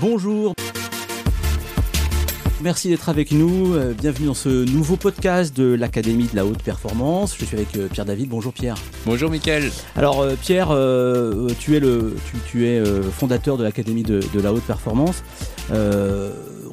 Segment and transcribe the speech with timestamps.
[0.00, 0.54] bonjour.
[2.62, 3.74] Merci d'être avec nous.
[3.74, 7.34] Euh, bienvenue dans ce nouveau podcast de l'Académie de la haute performance.
[7.38, 8.28] Je suis avec euh, Pierre David.
[8.28, 8.76] Bonjour Pierre.
[9.06, 9.70] Bonjour Mickaël.
[9.96, 10.68] Alors euh, Pierre,
[11.58, 12.16] tu es le
[12.46, 12.82] tu, es
[13.12, 15.22] fondateur de l'Académie de, de, la haute performance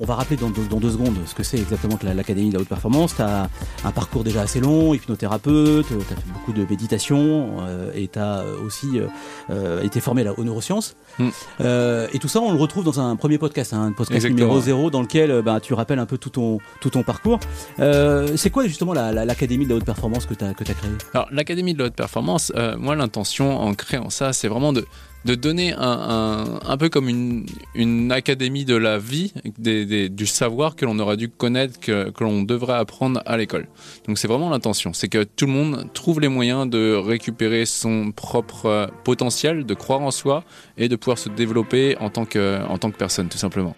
[0.00, 2.68] on va rappeler dans, deux secondes ce que c'est exactement que l'Académie de la haute
[2.68, 3.14] performance.
[3.16, 3.48] Tu as
[3.84, 8.18] un parcours déjà assez long, hypnothérapeute, tu as fait beaucoup de méditation euh, et tu
[8.18, 9.06] as aussi euh,
[9.50, 10.96] euh, été formé là, aux neurosciences.
[11.18, 11.30] Hmm.
[11.60, 15.00] et tout ça, on le retrouve dans un premier podcast, un podcast numéro 0 dans
[15.00, 17.40] lequel bah, tu rappelles un peu tout ton, tout ton parcours.
[17.78, 20.90] c'est quoi justement l'Académie de la haute performance que tu as, que as créée?
[21.14, 24.84] Alors, l'Académie de la haute performance, moi, l'intention en créant ça, c'est vraiment de
[25.26, 30.76] de donner un, un, peu comme une, une, académie de la vie, des, du savoir
[30.76, 33.66] que l'on aurait dû connaître, que, que l'on devrait apprendre à l'école.
[34.06, 38.12] Donc c'est vraiment l'intention, c'est que tout le monde trouve les moyens de récupérer son
[38.12, 40.44] propre potentiel, de croire en soi
[40.78, 43.74] et de pouvoir se développer en tant que, en tant que personne, tout simplement.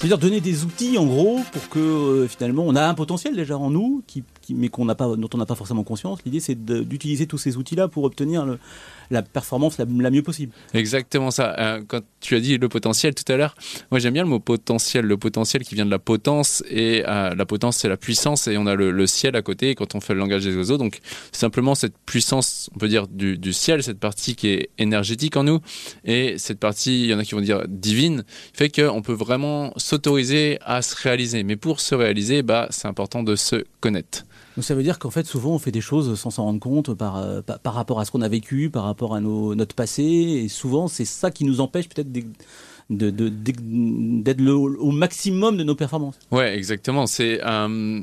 [0.00, 3.58] C'est-à-dire donner des outils en gros pour que euh, finalement on a un potentiel déjà
[3.58, 6.20] en nous, qui, mais qu'on n'a pas, dont on n'a pas forcément conscience.
[6.24, 8.46] L'idée c'est d'utiliser tous ces outils-là pour obtenir
[9.10, 10.52] la performance la, mieux possible.
[10.74, 11.54] Exactement ça.
[11.58, 13.56] Euh, quand tu as dit le potentiel tout à l'heure,
[13.90, 17.34] moi j'aime bien le mot potentiel, le potentiel qui vient de la potence et euh,
[17.34, 20.14] la potence c'est la puissance et on a le, ciel à côté quand on fait
[20.14, 20.78] le langage des oiseaux.
[20.78, 21.00] Donc
[21.32, 25.44] simplement cette puissance, on peut dire du, du, ciel, cette partie qui est énergétique en
[25.44, 25.60] nous
[26.04, 29.72] et cette partie, il y en a qui vont dire divine, fait qu'on peut vraiment
[29.76, 31.42] s'autoriser à se réaliser.
[31.42, 34.24] Mais pour se réaliser, bah, c'est important de se connaître.
[34.56, 36.94] Donc ça veut dire qu'en fait, souvent, on fait des choses sans s'en rendre compte
[36.94, 40.02] par, euh, par, rapport à ce qu'on a vécu, par rapport à nos, notre passé.
[40.02, 42.26] Et souvent, c'est ça qui nous empêche peut-être d'être
[42.90, 46.18] de, au maximum de nos performances.
[46.30, 47.06] Ouais, exactement.
[47.06, 47.40] C'est.
[47.44, 48.00] Euh,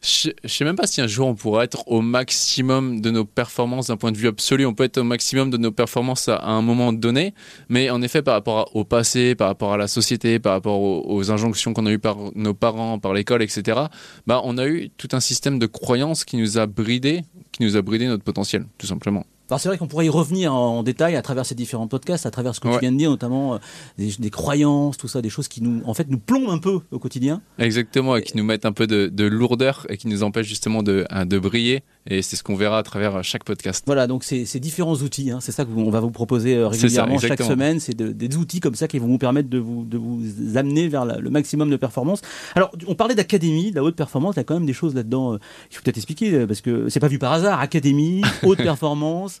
[0.00, 3.24] je ne sais même pas si un jour on pourra être au maximum de nos
[3.24, 4.64] performances d'un point de vue absolu.
[4.64, 7.34] On peut être au maximum de nos performances à, un moment donné,
[7.68, 11.30] mais en effet, par rapport au passé, par rapport à la société, par rapport aux,
[11.30, 13.80] injonctions qu'on a eues par nos parents, par l'école, etc.,
[14.26, 17.76] bah, on a eu tout un système de croyances qui nous a bridé, qui nous
[17.76, 19.26] a bridé notre potentiel, tout simplement.
[19.50, 22.30] Alors c'est vrai qu'on pourrait y revenir en, détail à travers ces différents podcasts, à
[22.30, 23.58] travers ce que tu viens de dire, notamment euh,
[23.96, 26.98] des, croyances, tout ça, des choses qui nous, en fait, nous plombent un peu au
[26.98, 27.40] quotidien.
[27.58, 31.06] Exactement, et qui nous mettent un peu de, lourdeur et qui nous empêchent justement de,
[31.10, 33.84] hein, de briller et c'est ce qu'on verra à travers euh, chaque podcast.
[33.86, 35.38] Voilà, donc c'est différents outils, hein.
[35.40, 38.88] c'est ça qu'on va vous proposer euh, régulièrement chaque semaine, c'est des outils comme ça
[38.88, 42.22] qui vont vous permettre de vous, de vous amener vers le maximum de performance.
[42.54, 44.94] Alors, on parlait d'académie, de la haute performance, il y a quand même des choses
[44.94, 45.38] là-dedans, euh,
[45.70, 49.37] il faut peut-être expliquer, parce que c'est pas vu par hasard, académie, haute performance.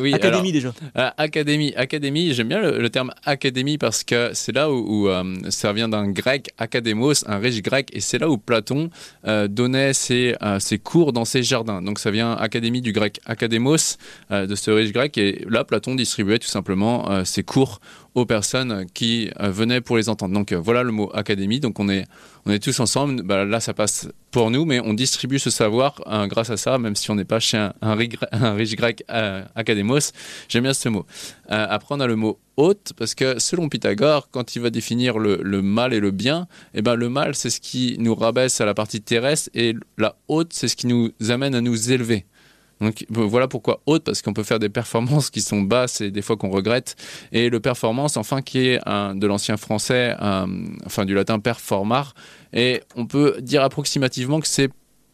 [0.00, 0.72] Oui, académie déjà.
[1.16, 5.08] académie, académie, j'aime bien le, terme académie parce que c'est là où,
[5.48, 8.90] ça vient d'un grec, académos, un riche grec, et c'est là où Platon
[9.48, 13.98] donnait ses, ses cours dans ses jardins donc ça vient académie du grec académos,
[14.30, 15.16] euh, de ce riche grec.
[15.18, 17.80] Et là, Platon distribuait tout simplement euh, ses cours
[18.14, 20.34] aux personnes qui euh, venaient pour les entendre.
[20.34, 21.60] Donc voilà le mot académie.
[21.60, 22.06] Donc on est,
[22.46, 23.22] on est tous ensemble.
[23.22, 26.94] Bah, là, ça passe pour nous, mais on distribue ce savoir grâce à ça, même
[26.94, 30.12] si on n'est pas chez un, un, riche grec académos.
[30.48, 31.04] J'aime bien ce mot.
[31.48, 35.62] après, on a le mot haute, parce que selon Pythagore, quand il va définir le,
[35.62, 38.74] mal et le bien, eh ben, le mal, c'est ce qui nous rabaisse à la
[38.74, 42.26] partie terrestre, et la haute, c'est ce qui nous amène à nous élever.
[42.80, 46.22] Donc voilà pourquoi haute, parce qu'on peut faire des performances qui sont basses et des
[46.22, 46.96] fois qu'on regrette.
[47.32, 50.14] Et le performance, enfin, qui est un, de l'ancien français,
[50.86, 52.14] enfin du latin performar,
[52.52, 54.70] et on peut dire approximativement que c'est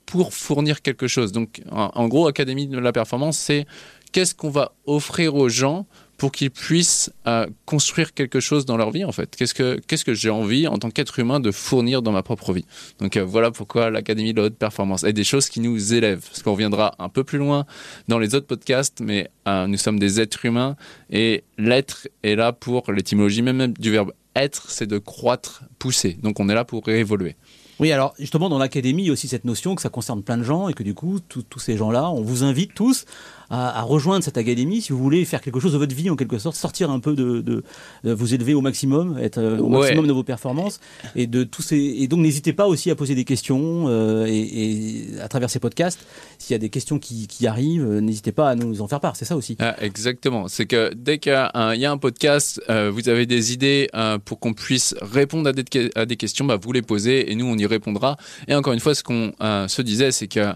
[0.06, 1.32] pour fournir quelque chose.
[1.32, 3.66] Donc en gros, Académie de la performance, c'est
[4.12, 8.90] qu'est-ce qu'on va offrir aux gens pour qu'ils puissent euh, construire quelque chose dans leur
[8.90, 9.34] vie en fait.
[9.36, 12.52] Qu'est-ce que qu'est-ce que j'ai envie en tant qu'être humain de fournir dans ma propre
[12.52, 12.64] vie?
[12.98, 16.26] Donc euh, voilà pourquoi l'académie de la haute performance est des choses qui nous élèvent.
[16.26, 17.66] Parce qu'on reviendra un peu plus loin
[18.08, 20.76] dans les autres podcasts, mais euh, nous sommes des êtres humains
[21.10, 26.18] et l'être est là pour l'étymologie même du verbe être, c'est de croître, pousser.
[26.22, 27.36] Donc on est là pour évoluer.
[27.78, 30.38] Oui, alors justement dans l'académie, il y a aussi cette notion que ça concerne plein
[30.38, 33.04] de gens et que du coup, tous ces gens-là, on vous invite tous
[33.50, 36.38] à, rejoindre cette académie si vous voulez faire quelque chose de votre vie en quelque
[36.38, 37.62] sorte, sortir un peu de, de,
[38.04, 40.80] vous élever au maximum, être euh, au maximum de vos performances
[41.14, 45.06] et de tous ces et donc n'hésitez pas aussi à poser des questions euh, et,
[45.20, 46.00] à travers ces podcasts,
[46.38, 49.00] s'il y a des questions qui, qui arrivent, euh, n'hésitez pas à nous en faire
[49.00, 49.16] part.
[49.16, 49.56] C'est ça aussi.
[49.60, 50.48] Ah, exactement.
[50.48, 51.34] C'est que dès qu'il y,
[51.84, 53.88] a un podcast, vous avez des idées
[54.24, 55.64] pour qu'on puisse répondre à des,
[55.94, 58.16] à des questions, bah, vous les posez et nous on y répondra.
[58.48, 60.52] Et encore une fois, ce qu'on se disait, c'est que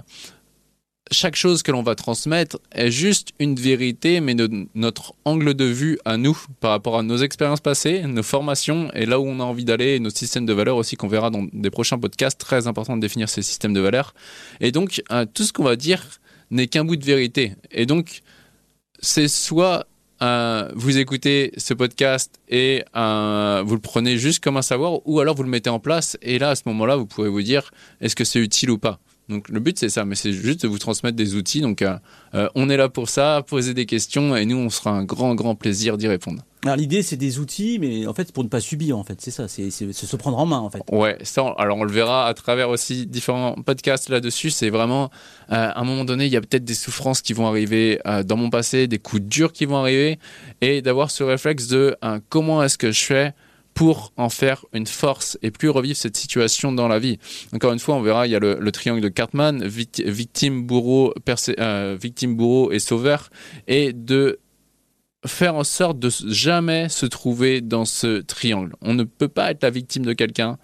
[1.10, 4.34] chaque chose que l'on va transmettre est juste une vérité, mais
[4.74, 9.06] notre angle de vue à nous, par rapport à nos expériences passées, nos formations, et
[9.06, 11.46] là où on a envie d'aller, et nos systèmes de valeurs aussi, qu'on verra dans
[11.52, 14.14] des prochains podcasts, très important de définir ces systèmes de valeurs.
[14.60, 16.04] Et donc, euh, tout ce qu'on va dire
[16.50, 17.54] n'est qu'un bout de vérité.
[17.70, 18.22] Et donc,
[19.00, 19.86] c'est soit
[20.22, 25.18] euh, vous écoutez ce podcast et euh, vous le prenez juste comme un savoir, ou
[25.20, 27.70] alors vous le mettez en place, et là, à ce moment-là, vous pourrez vous dire,
[28.00, 29.00] est-ce que c'est utile ou pas?
[29.30, 31.60] Donc le but c'est ça, mais c'est juste de vous transmettre des outils.
[31.60, 31.96] Donc euh,
[32.34, 35.34] euh, on est là pour ça, poser des questions et nous on sera un grand
[35.34, 36.42] grand plaisir d'y répondre.
[36.64, 39.30] Alors l'idée c'est des outils, mais en fait pour ne pas subir en fait, c'est
[39.30, 40.82] ça, c'est se prendre en main en fait.
[40.92, 44.50] Ouais, ça, alors on le verra à travers aussi différents podcasts là-dessus.
[44.50, 45.08] C'est vraiment euh,
[45.48, 48.50] à un moment donné il y a peut-être des souffrances qui vont arriver dans mon
[48.50, 50.18] passé, des coups durs qui vont arriver,
[50.60, 51.96] et d'avoir ce réflexe de
[52.28, 53.34] comment est-ce que je fais
[53.80, 57.18] pour en faire une force et plus revivre cette situation dans la vie.
[57.54, 61.14] Encore une fois, on verra, il y a le, triangle de Cartman, victime, bourreau,
[61.58, 63.30] euh, victime, bourreau et sauveur,
[63.68, 64.38] et de
[65.24, 68.76] faire en sorte de jamais se trouver dans ce triangle.
[68.82, 70.58] On ne peut pas être la victime de quelqu'un,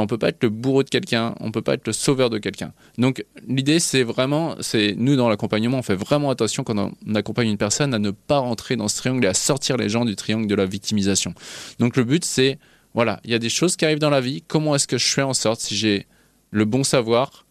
[0.00, 2.38] on peut pas être le bourreau de quelqu'un, on peut pas être le sauveur de
[2.38, 2.72] quelqu'un.
[2.98, 7.48] Donc l'idée c'est vraiment, c'est nous dans l'accompagnement, on fait vraiment attention quand on accompagne
[7.48, 10.16] une personne à ne pas rentrer dans ce triangle et à sortir les gens du
[10.16, 11.34] triangle de la victimisation.
[11.78, 12.58] Donc le but c'est,
[12.94, 15.06] voilà, il y a des choses qui arrivent dans la vie, comment est-ce que je
[15.06, 16.06] fais en sorte si j'ai
[16.50, 17.44] le bon savoir,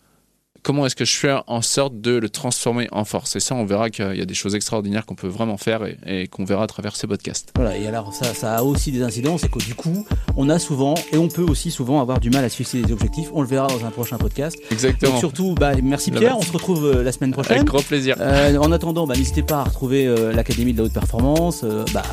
[0.63, 3.35] comment est-ce que je fais en sorte de le transformer en force?
[3.35, 6.27] Et ça, on verra qu'il y a des choses extraordinaires qu'on peut vraiment faire et,
[6.27, 7.51] qu'on verra à travers ces podcasts.
[7.55, 10.05] Voilà, et alors ça, ça a aussi des incidences, c'est que du coup,
[10.37, 12.91] on a souvent, et on peut aussi souvent avoir du mal à se fixer des
[12.91, 13.29] objectifs.
[13.33, 14.57] On le verra dans un prochain podcast.
[14.71, 15.17] Exactement.
[15.17, 17.57] Et surtout, bah, merci Pierre, on se retrouve euh, la semaine prochaine.
[17.57, 18.15] Avec grand plaisir.
[18.19, 22.03] Euh, en attendant, bah, n'hésitez pas à retrouver euh, l'Académie de la haute performance, bah,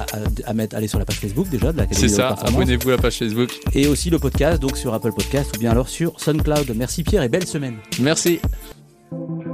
[0.44, 2.50] à, mettre, aller sur la page Facebook déjà de l'Académie de la haute performance.
[2.50, 3.50] C'est ça, abonnez-vous à la page Facebook.
[3.74, 6.72] Et aussi le podcast, donc sur Apple Podcast ou bien alors sur SoundCloud.
[6.74, 7.76] Merci Pierre et belle semaine.
[8.00, 8.39] Merci.
[8.44, 9.49] it.